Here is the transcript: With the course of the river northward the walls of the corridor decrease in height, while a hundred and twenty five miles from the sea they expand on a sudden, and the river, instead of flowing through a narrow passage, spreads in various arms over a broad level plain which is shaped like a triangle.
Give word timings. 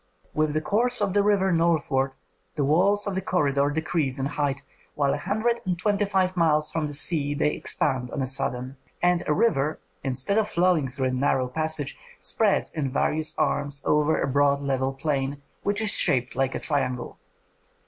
With 0.33 0.53
the 0.55 0.61
course 0.61 0.99
of 0.99 1.13
the 1.13 1.21
river 1.21 1.51
northward 1.51 2.15
the 2.55 2.63
walls 2.65 3.05
of 3.05 3.13
the 3.13 3.21
corridor 3.21 3.69
decrease 3.69 4.17
in 4.17 4.25
height, 4.25 4.63
while 4.95 5.13
a 5.13 5.17
hundred 5.17 5.59
and 5.63 5.77
twenty 5.77 6.05
five 6.05 6.35
miles 6.35 6.71
from 6.71 6.87
the 6.87 6.93
sea 6.95 7.35
they 7.35 7.51
expand 7.53 8.09
on 8.09 8.19
a 8.19 8.25
sudden, 8.25 8.77
and 9.03 9.19
the 9.27 9.33
river, 9.33 9.79
instead 10.03 10.39
of 10.39 10.49
flowing 10.49 10.87
through 10.87 11.05
a 11.05 11.11
narrow 11.11 11.47
passage, 11.47 11.99
spreads 12.19 12.71
in 12.73 12.91
various 12.91 13.35
arms 13.37 13.83
over 13.85 14.19
a 14.19 14.25
broad 14.27 14.61
level 14.61 14.91
plain 14.91 15.39
which 15.61 15.81
is 15.83 15.91
shaped 15.91 16.35
like 16.35 16.55
a 16.55 16.59
triangle. 16.59 17.19